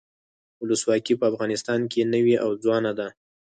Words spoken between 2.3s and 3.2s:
او ځوانه ده.